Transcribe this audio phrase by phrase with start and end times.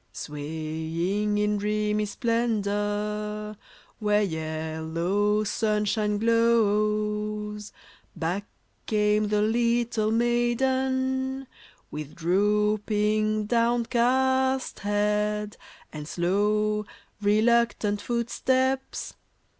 [0.13, 3.55] Swaying in dreamy splendor
[3.99, 7.71] Where yellow sunshine glows.
[8.15, 8.47] Back
[8.87, 11.45] came the little maiden
[11.91, 15.57] With drooping, downcast head,
[15.93, 16.83] And slow,
[17.21, 19.13] reluctant footsteps.